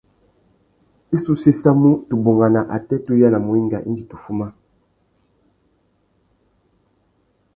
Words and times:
I 1.15 1.17
sú 1.23 1.33
séssamú 1.43 1.91
tu 2.09 2.15
bungana 2.23 2.61
atê 2.77 2.95
tu 3.05 3.11
yānamú 3.21 3.49
wenga 3.55 3.79
indi 3.89 4.03
tu 4.09 4.15
fuma. 4.23 4.47